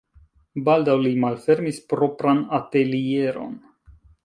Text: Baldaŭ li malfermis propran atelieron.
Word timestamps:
Baldaŭ 0.69 0.95
li 1.01 1.11
malfermis 1.25 1.79
propran 1.93 2.41
atelieron. 2.61 3.55